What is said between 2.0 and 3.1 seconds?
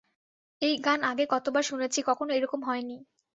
কখনো এরকম হয় নি।